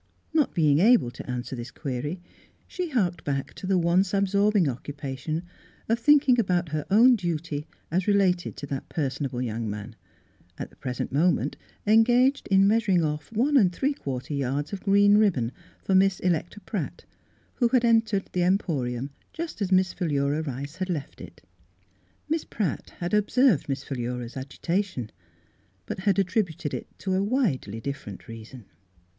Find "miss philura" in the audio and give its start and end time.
19.71-20.41